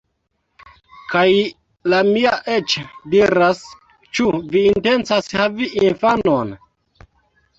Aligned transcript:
Kaj 1.09 1.25
la 1.93 1.97
mia 2.07 2.31
eĉ 2.55 2.75
diras 3.13 3.61
"Ĉu 4.19 4.31
vi 4.55 4.63
intencas 4.69 5.29
havi 5.41 5.67
infanon?" 5.83 6.57